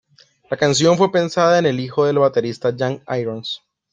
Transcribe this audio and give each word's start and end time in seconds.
La 0.49 0.57
canción 0.57 0.97
fue 0.97 1.11
pensada 1.11 1.59
en 1.59 1.67
el 1.67 1.79
hijo 1.79 2.07
del 2.07 2.17
baterista 2.17 2.75
Jack 2.75 3.03
Irons 3.19 3.61